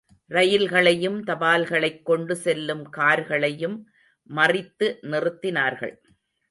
ரயில்களையும் 0.29 1.23
தபால்களைக் 1.23 2.01
கொண்டு 2.01 2.35
செல்லும் 2.35 2.89
கார்களையும் 2.89 3.89
மறித்து 4.35 4.97
நிறுத்தினார்கள். 5.01 5.95